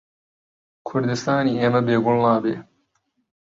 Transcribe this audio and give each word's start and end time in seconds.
کوردستانی 0.87 1.57
ئێمە 1.61 1.81
بێ 1.87 1.95
گوڵ 2.03 2.17
نابێ 2.25 2.55